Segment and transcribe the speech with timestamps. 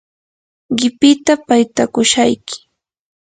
[0.77, 2.57] qipita paytakushayki.